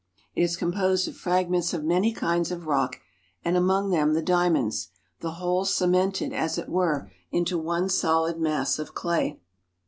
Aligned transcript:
It 0.35 0.41
is 0.41 0.57
composed 0.57 1.07
of 1.07 1.15
fragments 1.15 1.75
of 1.75 1.83
many 1.83 2.11
kinds 2.11 2.49
of 2.49 2.65
rock 2.65 2.99
and 3.45 3.55
among 3.55 3.91
them 3.91 4.15
the 4.15 4.21
diamonds, 4.23 4.89
the 5.19 5.33
whole 5.33 5.63
cemented, 5.63 6.33
as 6.33 6.57
it 6.57 6.69
were, 6.69 7.11
into 7.31 7.59
one 7.59 7.87
solid 7.87 8.39
mass 8.39 8.79
of 8.79 8.95
clay. 8.95 9.37